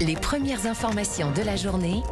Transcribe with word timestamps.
Les 0.00 0.14
premières 0.14 0.66
informations 0.66 1.32
de 1.32 1.42
la 1.42 1.56
journée 1.56 2.02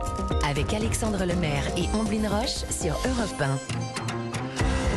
avec 0.45 0.73
Alexandre 0.73 1.25
Lemaire 1.25 1.63
et 1.77 1.85
Omblin 1.95 2.29
Roche 2.29 2.65
sur 2.71 2.93
Europe 2.95 3.41
1. 3.41 3.59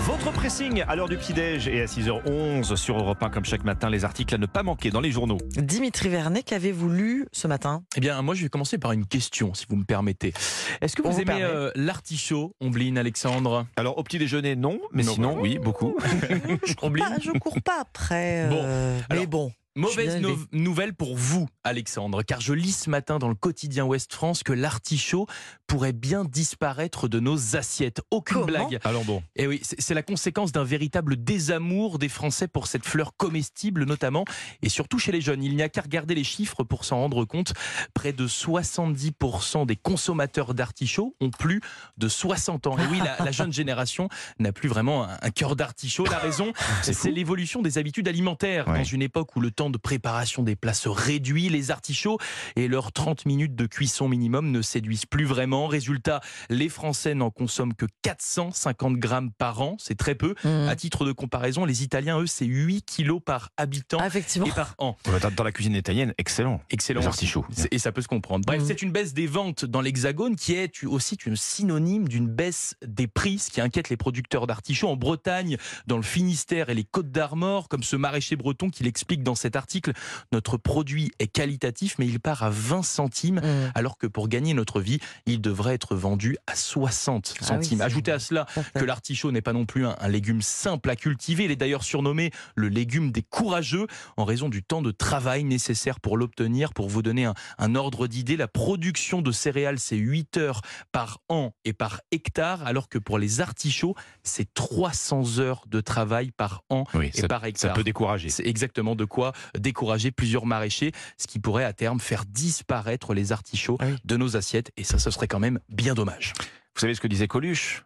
Votre 0.05 0.31
pressing 0.33 0.83
à 0.87 0.95
l'heure 0.95 1.07
du 1.07 1.17
petit-déj 1.17 1.67
et 1.67 1.81
à 1.81 1.85
6h11 1.85 2.75
sur 2.75 2.97
Europe 2.97 3.21
1 3.21 3.29
comme 3.29 3.45
chaque 3.45 3.63
matin, 3.63 3.89
les 3.89 4.05
articles 4.05 4.33
à 4.35 4.37
ne 4.37 4.45
pas 4.45 4.63
manquer 4.63 4.89
dans 4.89 5.01
les 5.01 5.11
journaux. 5.11 5.37
Dimitri 5.55 6.09
Vernet, 6.09 6.43
qu'avez-vous 6.43 6.89
lu 6.89 7.27
ce 7.31 7.47
matin? 7.47 7.83
Eh 7.95 7.99
bien, 7.99 8.21
moi, 8.21 8.35
je 8.35 8.43
vais 8.43 8.49
commencer 8.49 8.77
par 8.77 8.91
une 8.91 9.05
question, 9.05 9.53
si 9.53 9.65
vous 9.69 9.75
me 9.75 9.85
permettez. 9.85 10.33
Est-ce 10.81 10.95
que 10.95 11.01
vous 11.01 11.19
aimez 11.21 11.41
euh, 11.41 11.71
l'artichaut, 11.75 12.55
Ombline, 12.59 12.97
Alexandre? 12.97 13.65
Alors 13.77 13.97
au 13.97 14.03
petit-déjeuner, 14.03 14.55
non, 14.55 14.79
mais 14.91 15.03
Non, 15.03 15.13
sinon, 15.13 15.35
bah. 15.35 15.39
oui, 15.41 15.57
beaucoup. 15.57 15.95
je 16.65 16.73
cours, 16.73 16.91
pas, 16.91 17.17
je 17.21 17.31
cours 17.31 17.61
pas 17.61 17.79
après. 17.81 18.47
Bon, 18.49 18.61
euh, 18.61 18.99
mais 19.09 19.15
alors, 19.15 19.27
bon. 19.27 19.51
Mauvaise 19.75 20.21
no- 20.21 20.37
nouvelle 20.51 20.93
pour 20.93 21.15
vous, 21.15 21.47
Alexandre, 21.63 22.21
car 22.23 22.39
je 22.41 22.53
lis 22.53 22.71
ce 22.83 22.89
matin 22.89 23.17
dans 23.17 23.27
le 23.29 23.33
quotidien 23.35 23.85
Ouest 23.85 24.13
France 24.13 24.43
que 24.43 24.53
l'artichaut 24.53 25.25
pourrait 25.65 25.93
bien 25.93 26.25
disparaître 26.25 27.07
de 27.07 27.19
nos 27.19 27.55
assiettes. 27.55 28.01
Aucune 28.11 28.35
Comment 28.35 28.45
blague. 28.45 28.79
Alors 28.83 29.03
bon, 29.03 29.23
Et 29.35 29.47
oui, 29.47 29.59
c'est 29.63 29.81
c'est 29.81 29.93
la 29.95 30.03
conséquence 30.03 30.51
d'un 30.51 30.63
véritable 30.63 31.15
désamour 31.23 31.97
des 31.99 32.09
Français 32.09 32.47
pour 32.47 32.67
cette 32.67 32.85
fleur 32.85 33.17
comestible 33.17 33.85
notamment, 33.85 34.25
et 34.61 34.69
surtout 34.69 34.99
chez 34.99 35.11
les 35.11 35.21
jeunes. 35.21 35.43
Il 35.43 35.55
n'y 35.55 35.63
a 35.63 35.69
qu'à 35.69 35.81
regarder 35.81 36.13
les 36.15 36.23
chiffres 36.23 36.63
pour 36.63 36.85
s'en 36.85 36.97
rendre 36.97 37.25
compte. 37.25 37.53
Près 37.93 38.13
de 38.13 38.27
70% 38.27 39.65
des 39.65 39.75
consommateurs 39.75 40.53
d'artichauts 40.53 41.15
ont 41.19 41.29
plus 41.31 41.61
de 41.97 42.07
60 42.07 42.67
ans. 42.67 42.77
Et 42.77 42.85
oui, 42.91 42.99
la, 43.03 43.23
la 43.25 43.31
jeune 43.31 43.51
génération 43.53 44.07
n'a 44.39 44.51
plus 44.51 44.69
vraiment 44.69 45.03
un, 45.05 45.17
un 45.21 45.29
cœur 45.31 45.55
d'artichaut. 45.55 46.05
La 46.05 46.17
raison, 46.19 46.53
c'est 46.81 47.11
l'évolution 47.11 47.61
des 47.61 47.77
habitudes 47.77 48.07
alimentaires. 48.07 48.67
Ouais. 48.67 48.79
Dans 48.79 48.83
une 48.83 49.01
époque 49.01 49.35
où 49.35 49.39
le 49.41 49.51
temps 49.51 49.62
de 49.69 49.77
préparation 49.77 50.43
des 50.43 50.55
plats 50.55 50.73
se 50.73 50.89
réduit, 50.89 51.49
les 51.49 51.71
artichauts 51.71 52.17
et 52.55 52.67
leurs 52.67 52.91
30 52.91 53.25
minutes 53.25 53.55
de 53.55 53.65
cuisson 53.65 54.07
minimum 54.07 54.51
ne 54.51 54.61
séduisent 54.61 55.05
plus 55.05 55.25
vraiment. 55.25 55.67
Résultat, 55.67 56.21
les 56.49 56.69
Français 56.69 57.13
n'en 57.15 57.29
consomment 57.29 57.73
que 57.73 57.85
450 58.01 58.97
grammes 58.97 59.31
par 59.31 59.61
an, 59.61 59.75
c'est 59.79 59.97
très 59.97 60.15
peu. 60.15 60.35
Mmh. 60.43 60.67
À 60.67 60.75
titre 60.75 61.05
de 61.05 61.11
comparaison, 61.11 61.65
les 61.65 61.83
Italiens, 61.83 62.19
eux, 62.19 62.27
c'est 62.27 62.45
8 62.45 62.83
kilos 62.85 63.21
par 63.25 63.49
habitant 63.57 63.97
Ah, 64.01 64.07
effectivement. 64.07 64.47
et 64.47 64.51
par 64.51 64.75
an. 64.77 64.97
dans 65.37 65.43
la 65.43 65.51
cuisine 65.51 65.75
italienne, 65.75 66.13
excellent. 66.17 66.61
Excellent. 66.69 67.01
Les 67.01 67.07
artichauts. 67.07 67.45
Et 67.71 67.79
ça 67.79 67.91
peut 67.91 68.01
se 68.01 68.07
comprendre. 68.07 68.45
Bref, 68.45 68.61
Mhm. 68.61 68.67
c'est 68.67 68.81
une 68.81 68.91
baisse 68.91 69.13
des 69.13 69.27
ventes 69.27 69.65
dans 69.65 69.81
l'Hexagone 69.81 70.35
qui 70.35 70.53
est 70.53 70.83
aussi 70.85 71.15
une 71.25 71.35
synonyme 71.35 72.07
d'une 72.07 72.27
baisse 72.27 72.75
des 72.85 73.07
prix, 73.07 73.39
ce 73.39 73.49
qui 73.51 73.61
inquiète 73.61 73.89
les 73.89 73.97
producteurs 73.97 74.47
d'artichauts 74.47 74.89
en 74.89 74.95
Bretagne, 74.95 75.57
dans 75.87 75.97
le 75.97 76.03
Finistère 76.03 76.69
et 76.69 76.73
les 76.73 76.83
Côtes 76.83 77.11
d'Armor, 77.11 77.67
comme 77.69 77.83
ce 77.83 77.95
maraîcher 77.95 78.35
breton 78.35 78.69
qui 78.69 78.83
l'explique 78.83 79.23
dans 79.23 79.35
cet 79.53 79.57
article. 79.57 79.91
Notre 80.31 80.57
produit 80.57 81.11
est 81.19 81.27
qualitatif, 81.27 81.95
mais 81.99 82.07
il 82.07 82.19
part 82.19 82.41
à 82.43 82.49
20 82.49 82.81
centimes, 82.83 83.39
Mmh. 83.43 83.71
alors 83.75 83.97
que 83.97 84.07
pour 84.07 84.27
gagner 84.27 84.53
notre 84.53 84.79
vie, 84.81 84.99
il 85.25 85.41
devrait 85.41 85.73
être 85.75 85.95
vendu 85.95 86.37
à 86.47 86.55
60 86.55 87.33
Ah 87.35 87.39
oui, 87.41 87.47
centimes. 87.47 87.81
Ajoutez 87.81 88.11
à 88.11 88.19
cela 88.19 88.45
que 88.75 88.83
l'artichaut 88.85 89.31
n'est 89.31 89.41
pas 89.41 89.53
non 89.53 89.65
plus 89.65 89.85
un, 89.85 89.95
un 89.99 90.07
légume 90.07 90.41
simple 90.41 90.89
à 90.89 90.95
cultiver. 90.95 91.45
Il 91.45 91.51
est 91.51 91.55
d'ailleurs 91.55 91.83
surnommé 91.83 92.31
le 92.55 92.69
légume 92.69 93.11
des 93.11 93.21
courageux 93.21 93.85
en 94.17 94.25
raison 94.25 94.49
du 94.49 94.63
temps 94.63 94.81
de 94.81 94.91
travail 94.91 95.43
nécessaire 95.43 95.99
pour 95.99 96.17
l'obtenir. 96.17 96.73
Pour 96.73 96.89
vous 96.89 97.01
donner 97.01 97.25
un, 97.25 97.33
un 97.59 97.75
ordre 97.75 98.07
d'idée, 98.07 98.37
la 98.37 98.47
production 98.47 99.21
de 99.21 99.31
céréales, 99.31 99.79
c'est 99.79 99.97
8 99.97 100.37
heures 100.37 100.61
par 100.91 101.19
an 101.29 101.53
et 101.65 101.73
par 101.73 102.01
hectare, 102.11 102.65
alors 102.65 102.87
que 102.89 102.97
pour 102.97 103.17
les 103.19 103.41
artichauts, 103.41 103.95
c'est 104.23 104.51
300 104.53 105.39
heures 105.39 105.63
de 105.67 105.81
travail 105.81 106.31
par 106.31 106.63
an 106.69 106.85
Oui, 106.93 107.11
et 107.13 107.21
ça, 107.21 107.27
par 107.27 107.41
ça 107.41 107.47
hectare. 107.47 107.73
peut 107.73 107.83
décourager. 107.83 108.29
C'est 108.29 108.45
exactement 108.47 108.95
de 108.95 109.05
quoi 109.05 109.33
décourager 109.57 110.11
plusieurs 110.11 110.45
maraîchers, 110.45 110.91
ce 111.17 111.27
qui 111.27 111.39
pourrait 111.39 111.63
à 111.65 111.73
terme 111.73 111.99
faire 111.99 112.25
disparaître 112.25 113.13
les 113.13 113.31
artichauts 113.31 113.77
Ah 113.79 113.85
oui. 113.87 113.95
de 114.03 114.17
nos 114.17 114.35
assiettes. 114.37 114.71
Et 114.77 114.83
ça, 114.83 114.99
ce 114.99 115.11
serait 115.11 115.27
quand 115.27 115.39
même 115.39 115.59
bien 115.69 115.93
dommage. 115.93 116.33
Vous 116.75 116.79
savez 116.81 116.95
ce 116.95 117.01
que 117.01 117.07
disait 117.07 117.27
Coluche? 117.27 117.83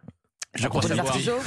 Je 0.54 0.66
crois 0.66 0.80
les 0.82 0.88
savoir. 0.88 1.08
artichauts 1.08 1.38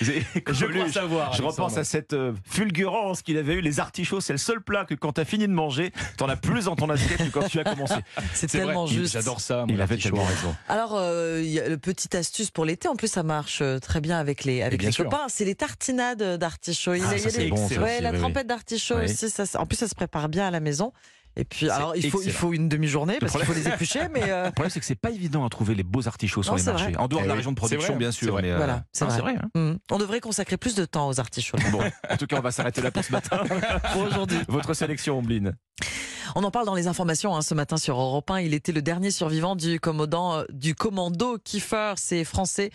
Je 0.00 0.64
crois 0.64 0.88
savoir. 0.88 1.32
Je 1.32 1.42
repense 1.42 1.76
à 1.76 1.84
cette 1.84 2.12
euh, 2.12 2.32
fulgurance 2.48 3.22
qu'il 3.22 3.36
avait 3.36 3.54
eu. 3.54 3.60
Les 3.60 3.80
artichauts, 3.80 4.20
c'est 4.20 4.32
le 4.32 4.38
seul 4.38 4.60
plat 4.60 4.84
que 4.84 4.94
quand 4.94 5.12
t'as 5.12 5.24
fini 5.24 5.46
de 5.48 5.52
manger, 5.52 5.92
t'en 6.16 6.28
as 6.28 6.36
plus 6.36 6.66
dans 6.66 6.76
ton 6.76 6.88
assiette 6.88 7.18
que 7.18 7.30
quand 7.30 7.48
tu 7.48 7.58
as 7.58 7.64
commencé. 7.64 7.94
C'est 8.34 8.48
C'est 8.48 8.58
tellement 8.58 8.84
vrai, 8.84 8.94
juste. 8.94 9.12
J'adore 9.14 9.40
ça. 9.40 9.64
moi, 9.66 9.66
Il 9.70 9.80
avait 9.80 9.96
tellement 9.98 10.24
raison. 10.24 10.54
Alors, 10.68 10.94
euh, 10.96 11.40
il 11.42 11.50
y 11.50 11.58
a 11.60 11.68
le 11.68 11.78
petite 11.78 12.14
astuce 12.14 12.50
pour 12.50 12.64
l'été. 12.64 12.88
En 12.88 12.94
plus, 12.96 13.08
ça 13.08 13.22
marche 13.22 13.58
euh, 13.60 13.78
très 13.80 14.00
bien 14.00 14.18
avec 14.18 14.44
les 14.44 14.62
avec 14.62 14.82
les 14.82 14.92
sûr. 14.92 15.04
copains. 15.04 15.26
C'est 15.28 15.44
les 15.44 15.54
tartinades 15.56 16.38
d'artichaut. 16.38 16.94
Il 16.94 17.00
y 17.00 17.02
a- 17.02 17.08
Ah, 17.08 17.12
il 17.14 17.18
y 17.18 17.20
ça, 17.22 17.28
a 17.28 17.30
c'est 17.32 17.38
des- 17.44 17.50
bon, 17.50 17.56
ouais, 17.56 17.64
aussi, 17.64 17.74
la 18.02 18.10
oui, 18.10 18.16
oui. 18.16 18.18
trempette 18.20 18.46
d'artichaut 18.46 18.96
Oui. 18.98 19.04
aussi. 19.04 19.30
Ça- 19.30 19.44
en 19.60 19.66
plus, 19.66 19.76
ça 19.76 19.88
se 19.88 19.94
prépare 19.94 20.28
bien 20.28 20.46
à 20.46 20.50
la 20.50 20.60
maison. 20.60 20.92
Et 21.40 21.44
puis, 21.44 21.70
alors, 21.70 21.94
il 21.94 22.10
faut 22.10 22.20
il 22.20 22.26
excellent. 22.28 22.38
faut 22.48 22.52
une 22.52 22.68
demi-journée 22.68 23.16
parce 23.20 23.32
qu'il 23.32 23.44
faut 23.44 23.52
les 23.54 23.68
éplucher, 23.68 24.08
mais 24.12 24.24
euh, 24.28 24.46
Le 24.46 24.50
problème, 24.50 24.70
c'est 24.70 24.80
que 24.80 24.86
c'est 24.86 24.96
pas 24.96 25.10
évident 25.10 25.46
à 25.46 25.48
trouver 25.48 25.76
les 25.76 25.84
beaux 25.84 26.08
artichauts 26.08 26.42
sur 26.42 26.52
Non, 26.52 26.58
les 26.58 26.64
marchés. 26.64 26.84
vrai. 26.86 26.96
En 26.96 27.06
dehors 27.06 27.20
Eh 27.20 27.24
de 27.24 27.28
la 27.28 27.34
oui, 27.34 27.38
région 27.38 27.52
de 27.52 27.56
production, 27.56 27.94
bien 27.96 28.10
c'est 28.10 28.24
sûr. 28.26 28.34
mais, 28.42 28.50
euh, 28.50 28.56
voilà, 28.56 28.82
c'est 28.92 29.04
vrai. 29.04 29.36
hein. 29.36 29.48
hum, 29.54 29.78
on 29.92 29.98
devrait 29.98 30.18
consacrer 30.20 30.56
plus 30.56 30.74
de 30.74 30.84
temps 30.84 31.06
aux 31.08 31.20
artichauts 31.20 31.56
Bon, 31.70 31.80
en 32.10 32.16
tout 32.16 32.26
cas, 32.26 32.38
on 32.38 32.42
va 32.42 32.50
s'arrêter 32.50 32.82
là 32.82 32.90
pour 32.90 33.04
ce 33.04 33.12
matin. 33.12 33.40
pour 33.92 34.02
aujourd'hui. 34.02 34.38
Votre 34.48 34.74
sélection, 34.74 35.16
Ombline. 35.18 35.54
On 36.34 36.44
en 36.44 36.50
parle 36.50 36.66
dans 36.66 36.74
les 36.74 36.88
informations 36.88 37.34
hein, 37.34 37.42
ce 37.42 37.54
matin 37.54 37.76
sur 37.76 37.98
Europe 37.98 38.30
1. 38.30 38.40
Il 38.40 38.52
était 38.52 38.72
le 38.72 38.82
dernier 38.82 39.10
survivant 39.10 39.56
du 39.56 39.80
commandant 39.80 40.38
euh, 40.38 40.44
du 40.50 40.74
commando 40.74 41.38
Kiefer, 41.38 41.94
ces 41.96 42.24
Français 42.24 42.70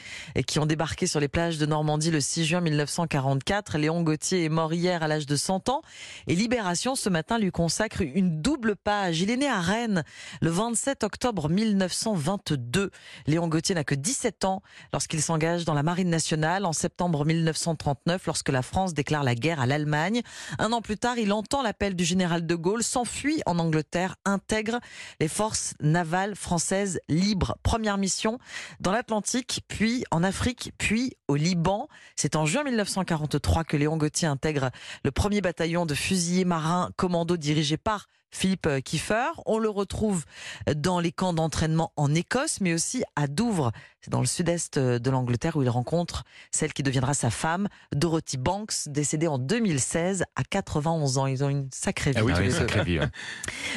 qui 0.47 0.59
ont 0.59 0.65
débarqué 0.65 1.05
sur 1.05 1.19
les 1.19 1.27
plages 1.27 1.57
de 1.57 1.65
Normandie 1.65 2.09
le 2.09 2.19
6 2.19 2.45
juin 2.45 2.61
1944. 2.61 3.77
Léon 3.77 4.01
Gauthier 4.01 4.45
est 4.45 4.49
mort 4.49 4.73
hier 4.73 5.03
à 5.03 5.07
l'âge 5.07 5.25
de 5.25 5.35
100 5.35 5.69
ans 5.69 5.81
et 6.27 6.35
Libération 6.35 6.95
ce 6.95 7.09
matin 7.09 7.37
lui 7.37 7.51
consacre 7.51 8.01
une 8.01 8.41
double 8.41 8.75
page. 8.75 9.21
Il 9.21 9.29
est 9.29 9.37
né 9.37 9.47
à 9.47 9.61
Rennes 9.61 10.03
le 10.41 10.49
27 10.49 11.03
octobre 11.03 11.49
1922. 11.49 12.89
Léon 13.27 13.47
Gauthier 13.47 13.75
n'a 13.75 13.83
que 13.83 13.95
17 13.95 14.45
ans 14.45 14.61
lorsqu'il 14.91 15.21
s'engage 15.21 15.63
dans 15.63 15.73
la 15.75 15.83
marine 15.83 16.09
nationale 16.09 16.65
en 16.65 16.73
septembre 16.73 17.23
1939 17.23 18.25
lorsque 18.25 18.49
la 18.49 18.63
France 18.63 18.93
déclare 18.93 19.23
la 19.23 19.35
guerre 19.35 19.59
à 19.59 19.67
l'Allemagne. 19.67 20.21
Un 20.57 20.71
an 20.71 20.81
plus 20.81 20.97
tard, 20.97 21.17
il 21.17 21.31
entend 21.33 21.61
l'appel 21.61 21.95
du 21.95 22.03
général 22.03 22.45
de 22.45 22.55
Gaulle, 22.55 22.83
s'enfuit 22.83 23.42
en 23.45 23.59
Angleterre, 23.59 24.15
intègre 24.25 24.79
les 25.19 25.27
forces 25.27 25.75
navales 25.79 26.35
françaises 26.35 26.99
libres. 27.09 27.57
Première 27.63 27.97
mission 27.97 28.39
dans 28.79 28.91
l'Atlantique, 28.91 29.61
puis 29.67 30.03
en 30.11 30.23
Afrique, 30.23 30.71
puis 30.77 31.13
au 31.27 31.35
Liban. 31.35 31.87
C'est 32.15 32.35
en 32.35 32.45
juin 32.45 32.63
1943 32.63 33.63
que 33.63 33.77
Léon 33.77 33.97
Gauthier 33.97 34.27
intègre 34.27 34.71
le 35.03 35.11
premier 35.11 35.41
bataillon 35.41 35.85
de 35.85 35.93
fusiliers 35.93 36.45
marins 36.45 36.91
commando 36.95 37.37
dirigé 37.37 37.77
par 37.77 38.07
Philippe 38.31 38.67
Kiefer. 38.83 39.29
On 39.45 39.59
le 39.59 39.69
retrouve 39.69 40.25
dans 40.75 40.99
les 40.99 41.11
camps 41.11 41.33
d'entraînement 41.33 41.93
en 41.95 42.13
Écosse, 42.13 42.61
mais 42.61 42.73
aussi 42.73 43.03
à 43.15 43.27
Douvres. 43.27 43.71
C'est 44.03 44.11
dans 44.11 44.19
le 44.19 44.27
sud-est 44.27 44.77
de 44.77 45.09
l'Angleterre 45.09 45.55
où 45.55 45.63
il 45.63 45.69
rencontre 45.69 46.25
celle 46.51 46.73
qui 46.73 46.83
deviendra 46.83 47.13
sa 47.13 47.29
femme, 47.29 47.69
Dorothy 47.95 48.35
Banks, 48.35 48.73
décédée 48.87 49.27
en 49.27 49.37
2016 49.37 50.25
à 50.35 50.43
91 50.43 51.19
ans. 51.19 51.25
Ils 51.25 51.41
ont 51.45 51.47
une 51.47 51.69
sacrée 51.71 52.11
vie. 52.11 52.17
Ah 52.19 52.25
oui, 52.25 52.33
Ah 52.35 52.39
oui, 52.41 52.51
sacrée 52.51 52.83
vie, 52.83 52.99
hein. 52.99 53.09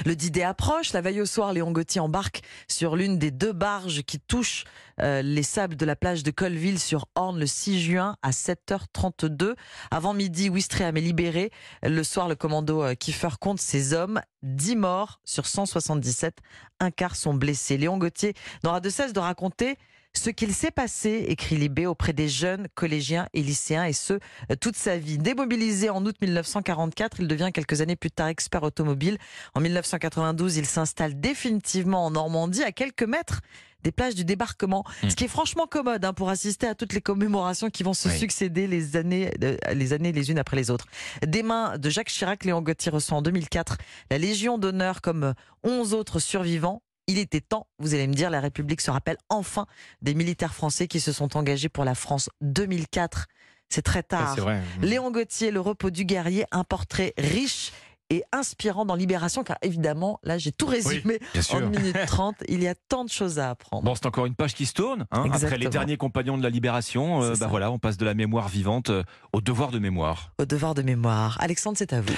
Le 0.05 0.17
D-Day 0.17 0.43
approche. 0.43 0.93
La 0.95 1.01
veille 1.01 1.21
au 1.21 1.27
soir, 1.27 1.53
Léon 1.53 1.71
Gauthier 1.71 2.01
embarque 2.01 2.43
sur 2.67 2.97
l'une 2.97 3.21
des 3.21 3.31
deux 3.31 3.53
barges 3.53 4.03
qui 4.03 4.19
touchent 4.19 4.65
euh, 5.01 5.23
les 5.23 5.45
sables 5.45 5.77
de 5.77 5.87
la 5.87 5.95
plage 5.95 6.25
de 6.25 6.33
Colville 6.33 6.81
sur 6.81 7.07
Orne 7.15 7.39
le 7.39 7.47
6 7.47 7.81
juin 7.81 8.17
à 8.23 8.31
7h32. 8.31 9.55
Avant 9.93 10.13
midi, 10.13 10.51
Ouistreham 10.51 10.97
est 10.97 11.03
libéré. 11.03 11.53
Le 11.85 12.03
soir, 12.03 12.29
le 12.29 12.35
commando 12.35 12.83
euh, 12.83 12.95
Kiefer 12.95 13.37
compte 13.39 13.61
ses 13.61 13.93
hommes. 13.93 14.21
10 14.43 14.75
morts 14.75 15.21
sur 15.25 15.47
177. 15.47 16.39
Un 16.81 16.91
quart 16.91 17.15
sont 17.15 17.35
blessés. 17.35 17.77
Léon 17.77 17.99
Gauthier 17.99 18.35
n'aura 18.65 18.81
de 18.81 18.91
cesse 18.91 19.13
de 19.13 19.21
raconter 19.21 19.77
ce 20.17 20.31
qu'il 20.31 20.55
s'est 20.55 20.71
passé, 20.71 21.25
écrit 21.29 21.57
Libé, 21.57 21.87
auprès 21.87 22.13
des 22.13 22.29
jeunes 22.29 22.67
collégiens 22.75 23.29
et 23.35 23.43
lycéens, 23.43 23.85
et 23.85 23.93
ce, 23.93 24.19
toute 24.61 24.77
sa 24.77 24.97
vie. 24.99 25.19
Démobilisé 25.19 25.91
en 25.91 26.05
août 26.05 26.17
1944, 26.21 27.21
il 27.21 27.29
devient 27.29 27.51
quelques 27.53 27.81
années 27.81 27.97
plus 27.97 28.11
tard 28.11 28.29
expert 28.29 28.63
automobile. 28.63 29.19
En 29.55 29.61
1992, 29.61 30.57
il 30.57 30.67
s'installe 30.67 31.19
définitivement 31.21 32.05
en 32.07 32.11
Normandie, 32.11 32.63
à 32.63 32.73
quelques 32.73 33.03
mètres 33.05 33.41
des 33.83 33.93
plages 33.93 34.15
du 34.17 34.25
débarquement, 34.25 34.85
Mm. 35.05 35.11
ce 35.11 35.15
qui 35.15 35.25
est 35.25 35.29
franchement 35.29 35.67
commode 35.67 36.05
hein, 36.05 36.13
pour 36.13 36.29
assister 36.29 36.67
à 36.67 36.75
toutes 36.75 36.93
les 36.93 37.01
commémorations 37.01 37.71
qui 37.71 37.85
vont 37.85 37.95
se 37.95 38.09
Oui. 38.09 38.19
succéder 38.19 38.67
les 38.67 38.97
années, 38.97 39.31
euh, 39.45 39.57
les 39.75 39.93
années 39.93 40.11
les 40.11 40.31
unes 40.31 40.39
après 40.41 40.57
les 40.57 40.71
autres. 40.71 40.87
Des 41.25 41.45
mains 41.45 41.79
de 41.79 41.89
Jacques 41.89 42.09
Chirac, 42.09 42.45
Léon 42.45 42.63
Gauthier 42.63 42.91
reçoit 42.91 43.19
en 43.19 43.23
2004 43.23 43.77
la 44.11 44.19
Légion 44.19 44.59
d'honneur 44.59 45.03
comme 45.03 45.35
11 45.63 45.95
autres 45.95 46.19
survivants. 46.19 46.83
Il 47.09 47.19
était 47.19 47.41
temps, 47.41 47.67
vous 47.79 47.95
allez 47.95 48.07
me 48.09 48.15
dire, 48.15 48.31
la 48.31 48.41
République 48.41 48.81
se 48.81 48.91
rappelle 48.91 49.17
enfin 49.29 49.67
des 50.03 50.15
militaires 50.15 50.55
français 50.55 50.89
qui 50.89 50.99
se 51.01 51.13
sont 51.13 51.37
engagés 51.37 51.69
pour 51.69 51.85
la 51.85 51.95
France 51.95 52.31
2004. 52.41 53.27
C'est 53.69 53.83
très 53.83 54.03
tard. 54.03 54.35
Vrai. 54.37 54.61
Léon 54.83 55.11
Gauthier, 55.13 55.51
Le 55.53 55.61
repos 55.61 55.91
du 55.91 56.05
guerrier, 56.05 56.45
un 56.53 56.65
portrait 56.65 57.15
riche 57.17 57.73
et 58.11 58.23
inspirant 58.33 58.85
dans 58.85 58.95
Libération, 58.95 59.43
car 59.43 59.57
évidemment, 59.63 60.21
là 60.23 60.39
j'ai 60.39 60.53
tout 60.53 60.67
résumé 60.67 61.19
en 61.37 61.43
sûr. 61.43 61.57
1 61.59 61.61
minute 61.71 61.97
30. 62.07 62.37
Il 62.49 62.63
y 62.63 62.69
a 62.69 62.75
tant 62.89 63.05
de 63.05 63.11
choses 63.11 63.41
à 63.41 63.51
apprendre. 63.51 63.83
Bon, 63.85 63.95
c'est 63.97 64.07
encore 64.07 64.27
une 64.27 64.37
page 64.37 64.55
qui 64.55 64.67
se 64.67 64.73
tourne. 64.75 65.07
hein. 65.11 65.25
Après 65.33 65.59
les 65.59 65.69
derniers 65.69 65.97
compagnons 65.97 66.39
de 66.39 66.43
la 66.45 66.51
libération, 66.51 67.23
euh, 67.23 67.35
bah 67.39 67.49
voilà, 67.49 67.71
on 67.73 67.79
passe 67.81 67.97
de 67.97 68.05
la 68.05 68.15
mémoire 68.15 68.49
vivante 68.49 68.91
euh, 68.91 69.03
au 69.33 69.41
devoir 69.41 69.71
de 69.73 69.79
mémoire. 69.81 70.33
Au 70.39 70.45
devoir 70.45 70.75
de 70.75 70.83
mémoire. 70.83 71.37
Alexandre, 71.41 71.77
c'est 71.79 71.93
à 71.93 72.01
vous. 72.01 72.15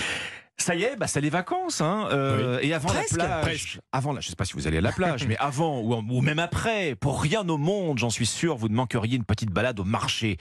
Ça 0.61 0.75
y 0.75 0.83
est, 0.83 0.97
bah, 0.97 1.07
c'est 1.07 1.21
les 1.21 1.31
vacances. 1.31 1.81
Hein, 1.81 2.09
euh, 2.11 2.59
Et 2.63 2.75
avant 2.75 2.89
Presque. 2.89 3.17
la 3.17 3.25
plage, 3.27 3.43
Presque. 3.43 3.79
avant, 3.93 4.13
la, 4.13 4.21
je 4.21 4.29
sais 4.29 4.35
pas 4.35 4.45
si 4.45 4.55
vous 4.55 4.67
allez 4.67 4.79
à 4.79 4.81
la 4.81 4.91
plage, 4.93 5.25
mais 5.29 5.37
avant 5.39 5.81
ou, 5.81 5.95
ou 5.95 6.21
même 6.21 6.41
après, 6.41 6.97
pour 6.97 7.23
rien 7.23 7.49
au 7.49 7.59
monde, 7.59 7.99
j'en 7.99 8.11
suis 8.11 8.27
sûr, 8.27 8.57
vous 8.57 8.69
ne 8.69 8.75
manqueriez 8.75 9.17
une 9.17 9.25
petite 9.25 9.51
balade 9.51 9.79
au 9.79 9.85
marché. 9.85 10.37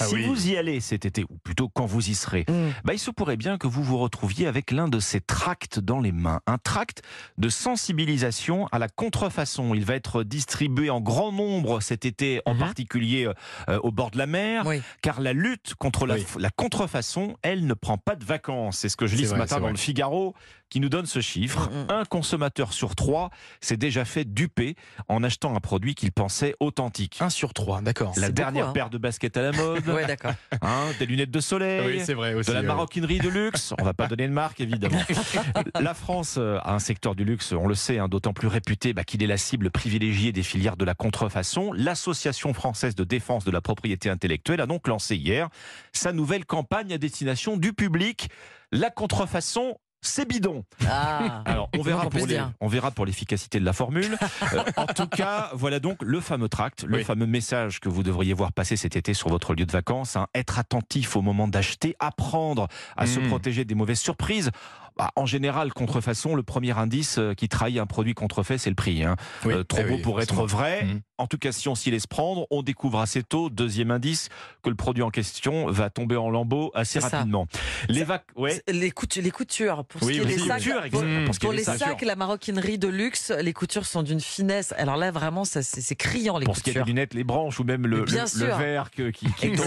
Ah 0.00 0.06
si 0.06 0.14
oui. 0.14 0.24
vous 0.24 0.48
y 0.48 0.56
allez 0.56 0.80
cet 0.80 1.04
été, 1.04 1.24
ou 1.28 1.36
plutôt 1.44 1.68
quand 1.68 1.84
vous 1.86 2.08
y 2.08 2.14
serez, 2.14 2.46
Mm. 2.48 2.70
bah, 2.84 2.94
il 2.94 2.98
se 2.98 3.10
pourrait 3.10 3.36
bien 3.36 3.58
que 3.58 3.66
vous 3.66 3.82
vous 3.82 3.98
retrouviez 3.98 4.46
avec 4.46 4.70
l'un 4.70 4.88
de 4.88 5.00
ces 5.00 5.20
tracts 5.20 5.78
dans 5.78 6.00
les 6.00 6.12
mains. 6.12 6.40
Un 6.46 6.56
tract 6.58 7.02
de 7.36 7.48
sensibilisation 7.50 8.66
à 8.72 8.78
la 8.78 8.88
contrefaçon. 8.88 9.74
Il 9.74 9.84
va 9.84 9.94
être 9.94 10.22
distribué 10.22 10.88
en 10.88 11.00
grand 11.00 11.30
nombre 11.32 11.80
cet 11.80 12.06
été, 12.06 12.40
en 12.46 12.54
Mhm. 12.54 12.60
particulier 12.60 13.28
euh, 13.68 13.78
au 13.82 13.90
bord 13.92 14.10
de 14.10 14.18
la 14.18 14.26
mer 14.26 14.64
Oui. 14.66 14.80
car 15.02 15.20
la 15.20 15.32
lutte 15.34 15.74
contre 15.74 16.06
la, 16.06 16.16
contrefaçon, 16.56 17.36
elle 17.42 17.66
ne 17.66 17.74
prend 17.74 17.98
pas 17.98 18.14
de 18.16 18.24
vacances. 18.24 18.78
C'est 18.78 18.88
ce 18.88 18.96
que 18.96 19.06
je 19.06 19.14
lis 19.16 19.24
ce 19.24 19.30
vrai, 19.30 19.38
matin 19.40 19.57
c'est 19.58 19.62
dans 19.62 19.70
le 19.70 19.76
Figaro 19.76 20.34
qui 20.70 20.80
nous 20.80 20.88
donne 20.88 21.06
ce 21.06 21.20
chiffre. 21.20 21.70
Mm, 21.70 21.84
mm. 21.84 21.86
Un 21.90 22.04
consommateur 22.04 22.72
sur 22.72 22.94
trois 22.94 23.30
s'est 23.60 23.76
déjà 23.76 24.04
fait 24.04 24.24
duper 24.24 24.76
en 25.08 25.22
achetant 25.22 25.56
un 25.56 25.60
produit 25.60 25.94
qu'il 25.94 26.12
pensait 26.12 26.54
authentique. 26.60 27.18
1 27.20 27.30
sur 27.30 27.54
3, 27.54 27.80
d'accord. 27.82 28.12
La 28.16 28.30
dernière 28.30 28.66
beaucoup, 28.66 28.70
hein. 28.70 28.72
paire 28.74 28.90
de 28.90 28.98
baskets 28.98 29.36
à 29.36 29.42
la 29.42 29.52
mode, 29.52 29.88
Ouais, 29.88 30.06
d'accord. 30.06 30.32
hein, 30.62 30.86
des 30.98 31.06
lunettes 31.06 31.30
de 31.30 31.40
soleil. 31.40 31.98
Oui, 31.98 32.02
c'est 32.04 32.14
vrai 32.14 32.34
aussi. 32.34 32.50
De 32.50 32.54
la 32.54 32.60
ouais. 32.60 32.66
maroquinerie 32.66 33.18
de 33.18 33.28
luxe, 33.28 33.72
on 33.80 33.84
va 33.84 33.94
pas 33.94 34.06
donner 34.06 34.28
de 34.28 34.32
marque 34.32 34.60
évidemment. 34.60 35.00
La 35.80 35.94
France 35.94 36.36
euh, 36.38 36.58
a 36.62 36.74
un 36.74 36.78
secteur 36.78 37.14
du 37.14 37.24
luxe, 37.24 37.52
on 37.52 37.66
le 37.66 37.74
sait, 37.74 37.98
hein, 37.98 38.08
d'autant 38.08 38.32
plus 38.32 38.48
réputé 38.48 38.92
bah, 38.92 39.04
qu'il 39.04 39.22
est 39.22 39.26
la 39.26 39.36
cible 39.36 39.70
privilégiée 39.70 40.32
des 40.32 40.42
filières 40.42 40.76
de 40.76 40.84
la 40.84 40.94
contrefaçon. 40.94 41.72
L'Association 41.72 42.52
française 42.52 42.94
de 42.94 43.04
défense 43.04 43.44
de 43.44 43.50
la 43.50 43.60
propriété 43.60 44.10
intellectuelle 44.10 44.60
a 44.60 44.66
donc 44.66 44.88
lancé 44.88 45.16
hier 45.16 45.48
sa 45.92 46.12
nouvelle 46.12 46.44
campagne 46.44 46.92
à 46.92 46.98
destination 46.98 47.56
du 47.56 47.72
public. 47.72 48.28
La 48.72 48.90
contrefaçon, 48.90 49.78
c'est 50.02 50.28
bidon. 50.28 50.64
Ah. 50.88 51.42
Alors, 51.46 51.68
on 51.74 51.78
C'est 51.82 51.88
verra, 51.90 52.08
pour 52.10 52.26
les- 52.26 52.40
on 52.60 52.68
verra 52.68 52.90
pour 52.90 53.06
l'efficacité 53.06 53.58
de 53.58 53.64
la 53.64 53.72
formule. 53.72 54.16
Euh, 54.52 54.62
en 54.76 54.86
tout 54.86 55.08
cas, 55.08 55.50
voilà 55.54 55.80
donc 55.80 56.02
le 56.02 56.20
fameux 56.20 56.48
tract, 56.48 56.84
le 56.84 56.98
Oui. 56.98 57.04
fameux 57.04 57.26
message 57.26 57.80
que 57.80 57.88
vous 57.88 58.02
devriez 58.02 58.34
voir 58.34 58.52
passer 58.52 58.76
cet 58.76 58.94
été 58.94 59.14
sur 59.14 59.28
votre 59.30 59.54
lieu 59.54 59.64
de 59.66 59.72
vacances. 59.72 60.16
hein. 60.16 60.26
Être 60.34 60.58
attentif 60.58 61.16
au 61.16 61.22
moment 61.22 61.48
d'acheter, 61.48 61.96
apprendre 61.98 62.68
à 62.96 63.06
se 63.06 63.18
Mm. 63.20 63.28
protéger 63.28 63.64
des 63.64 63.74
mauvaises 63.74 64.00
surprises. 64.00 64.50
Bah, 64.96 65.10
en 65.16 65.26
général, 65.26 65.72
contrefaçon, 65.72 66.34
le 66.34 66.42
premier 66.42 66.76
indice 66.76 67.18
euh, 67.18 67.32
qui 67.32 67.48
trahit 67.48 67.78
un 67.78 67.86
produit 67.86 68.14
contrefait, 68.14 68.58
c'est 68.58 68.70
le 68.70 68.76
prix. 68.76 69.04
hein. 69.04 69.16
Oui, 69.44 69.54
Euh, 69.54 69.64
trop 69.64 69.80
eh 69.80 69.84
beau 69.88 69.94
oui, 69.94 70.02
pour 70.02 70.20
être 70.20 70.44
vrai. 70.46 70.84
Mhm. 70.84 71.00
En 71.18 71.26
tout 71.26 71.36
cas, 71.38 71.50
si 71.50 71.68
on 71.68 71.74
s'y 71.74 71.90
laisse 71.90 72.06
prendre, 72.06 72.46
on 72.50 72.62
découvre 72.62 73.00
assez 73.00 73.24
tôt, 73.24 73.50
deuxième 73.50 73.90
indice, 73.90 74.28
que 74.62 74.70
le 74.70 74.76
produit 74.76 75.02
en 75.02 75.10
question 75.10 75.66
va 75.70 75.90
tomber 75.90 76.16
en 76.16 76.30
lambeaux 76.30 76.70
assez 76.74 77.00
ça. 77.00 77.08
rapidement. 77.08 77.48
Les 77.88 78.04
vac... 78.04 78.24
ouais. 78.36 78.62
Les, 78.68 78.90
coutu- 78.90 79.20
les 79.20 79.32
coutures, 79.32 79.84
pour 79.84 80.02
Oui, 80.04 80.14
ce 80.16 80.20
qui 80.20 80.24
est 80.26 80.36
des 80.36 80.38
sacs, 80.38 80.90
pour, 80.90 81.02
pour 81.40 81.50
a 81.50 81.54
les 81.54 81.64
sacs. 81.64 81.78
sacs, 81.78 82.02
la 82.02 82.14
maroquinerie 82.14 82.78
de 82.78 82.86
luxe, 82.86 83.32
les 83.32 83.52
coutures 83.52 83.84
sont 83.86 84.02
d'une 84.04 84.20
finesse. 84.20 84.72
Alors 84.78 84.96
là, 84.96 85.10
vraiment, 85.10 85.44
c'est 85.44 85.96
criant 85.96 86.38
les 86.38 86.44
Pour 86.46 86.56
ce 86.56 86.62
qui 86.62 86.70
est 86.70 86.74
des 86.74 86.78
coutures. 86.80 86.94
lunettes, 86.94 87.14
les 87.14 87.24
branches 87.24 87.58
ou 87.58 87.64
même 87.64 87.86
le, 87.86 87.98
Mais 88.00 88.04
bien 88.04 88.24
le- 88.32 88.40
le 88.40 88.46
sûr. 88.46 88.56
verre 88.56 88.90
que- 88.92 89.10
qui, 89.10 89.26
qui 89.32 89.52
tombe 89.52 89.66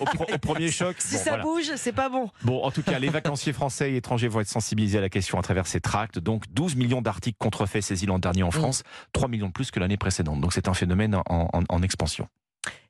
au, 0.00 0.04
au- 0.04 0.34
au 0.34 0.38
premier 0.38 0.70
choc. 0.72 0.96
Si 0.98 1.14
Bon, 1.14 1.18
ça 1.22 1.30
voilà. 1.30 1.42
bouge, 1.44 1.70
c'est 1.76 1.92
pas 1.92 2.08
bon. 2.08 2.30
Bon, 2.42 2.64
en 2.64 2.72
tout 2.72 2.82
cas, 2.82 2.98
les 2.98 3.10
vacanciers 3.10 3.52
français 3.52 3.92
et 3.92 3.96
étrangers 3.96 4.26
vont 4.28 4.40
être 4.40 4.48
sensibilisés 4.48 4.98
à 4.98 5.02
la 5.02 5.08
question 5.08 5.38
à 5.38 5.42
travers 5.42 5.68
ces 5.68 5.80
tracts. 5.80 6.18
Donc, 6.18 6.44
12 6.52 6.74
millions 6.74 7.00
d'articles 7.02 7.38
contrefaits 7.38 7.82
saisis 7.82 8.06
l'an 8.06 8.18
dernier 8.18 8.42
en 8.42 8.50
France, 8.50 8.82
3 9.12 9.28
millions 9.28 9.46
de 9.46 9.52
plus 9.52 9.70
que 9.70 9.78
l'année 9.78 9.96
précédente. 9.96 10.40
Donc, 10.40 10.52
c'est 10.52 10.66
un 10.66 10.74
phénomène 10.80 11.14
en, 11.14 11.22
en- 11.28 11.62
en 11.68 11.82
expansion. 11.82 12.26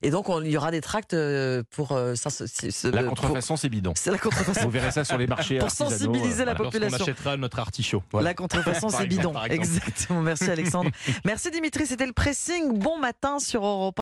Et 0.02 0.10
donc, 0.10 0.28
on- 0.28 0.42
il 0.42 0.50
y 0.50 0.56
aura 0.56 0.70
des 0.72 0.80
tracts 0.80 1.14
euh, 1.14 1.62
pour 1.70 1.92
euh, 1.92 2.14
ça. 2.16 2.28
ce- 2.30 2.46
ce- 2.46 2.70
ce- 2.70 2.88
La 2.88 3.02
pour- 3.04 3.10
contrefaçon, 3.14 3.56
c'est 3.56 3.68
bidon. 3.68 3.92
C'est 3.94 4.10
la 4.10 4.18
contrefaçon. 4.18 4.62
Vous 4.64 4.70
verrez 4.70 4.90
ça 4.90 5.04
sur 5.04 5.18
les 5.18 5.26
marchés 5.28 5.58
Pour 5.58 5.66
artisanaux, 5.66 5.90
sensibiliser 5.90 6.44
la. 6.44 6.52
Lorsqu'on 6.54 6.64
population. 6.64 7.04
achètera 7.04 7.36
notre 7.36 7.58
artichaut. 7.58 8.02
Voilà. 8.10 8.30
La 8.30 8.34
contrefaçon, 8.34 8.88
c'est 8.88 9.06
bidon. 9.06 9.32
Exactement. 9.48 10.22
Merci 10.22 10.50
Alexandre. 10.50 10.90
Merci 11.24 11.50
Dimitri. 11.50 11.86
C'était 11.86 12.06
le 12.06 12.12
pressing. 12.12 12.78
Bon 12.78 12.98
matin 12.98 13.38
sur 13.38 13.64
Europe. 13.64 13.98